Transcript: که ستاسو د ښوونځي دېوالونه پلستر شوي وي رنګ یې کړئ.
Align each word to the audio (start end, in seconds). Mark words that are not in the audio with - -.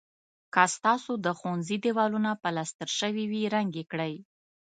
که 0.53 0.63
ستاسو 0.75 1.11
د 1.25 1.27
ښوونځي 1.37 1.77
دېوالونه 1.85 2.31
پلستر 2.43 2.89
شوي 2.99 3.25
وي 3.31 3.43
رنګ 3.55 3.69
یې 3.79 3.85
کړئ. 3.91 4.13